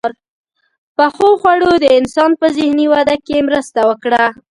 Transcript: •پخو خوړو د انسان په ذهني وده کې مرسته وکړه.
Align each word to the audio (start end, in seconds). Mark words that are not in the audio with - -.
•پخو 0.97 1.29
خوړو 1.39 1.71
د 1.83 1.85
انسان 1.99 2.31
په 2.41 2.47
ذهني 2.57 2.85
وده 2.93 3.15
کې 3.25 3.45
مرسته 3.47 3.79
وکړه. 3.89 4.25